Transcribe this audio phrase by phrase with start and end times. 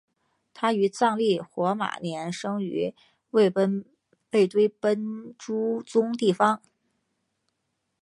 [0.51, 2.95] 他于藏历火马年生于
[3.29, 6.59] 卫堆奔珠宗地方。